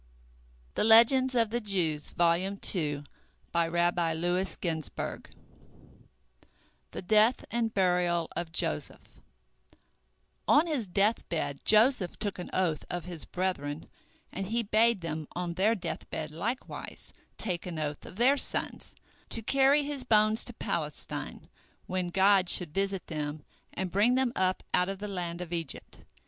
THE 0.73 0.83
DEATH 0.83 1.03
AND 1.11 1.31
BURIAL 1.35 1.57
OF 8.35 8.51
JOSEPH 8.51 9.21
On 10.47 10.65
his 10.65 10.87
death 10.87 11.29
bed 11.29 11.59
Joseph 11.63 12.17
took 12.17 12.39
an 12.39 12.49
oath 12.51 12.83
of 12.89 13.05
his 13.05 13.25
brethren, 13.25 13.87
and 14.31 14.47
he 14.47 14.63
bade 14.63 15.01
them 15.01 15.27
on 15.35 15.53
their 15.53 15.75
death 15.75 16.09
bed 16.09 16.31
likewise 16.31 17.13
take 17.37 17.67
an 17.67 17.77
oath 17.77 18.03
of 18.03 18.15
their 18.15 18.37
sons, 18.37 18.95
to 19.29 19.43
carry 19.43 19.83
his 19.83 20.03
bones 20.03 20.43
to 20.45 20.53
Palestine, 20.53 21.47
when 21.85 22.07
God 22.09 22.49
should 22.49 22.73
visit 22.73 23.05
them 23.05 23.43
and 23.71 23.91
bring 23.91 24.15
them 24.15 24.33
up 24.35 24.63
out 24.73 24.89
of 24.89 24.97
the 24.97 25.07
land 25.07 25.41
of 25.41 25.53
Egypt. 25.53 25.99